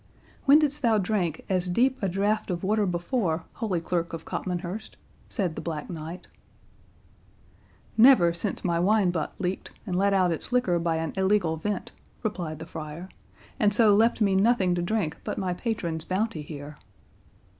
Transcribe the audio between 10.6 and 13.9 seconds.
by an illegal vent," replied the friar, "and